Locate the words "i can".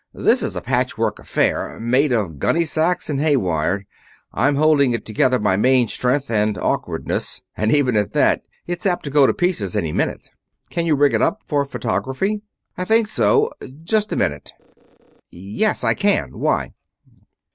15.83-16.39